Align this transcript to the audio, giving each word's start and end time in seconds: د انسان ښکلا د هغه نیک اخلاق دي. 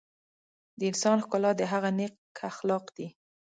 د 0.77 0.81
انسان 0.89 1.17
ښکلا 1.23 1.51
د 1.57 1.61
هغه 1.71 1.89
نیک 1.97 2.13
اخلاق 2.51 2.85
دي. 2.97 3.07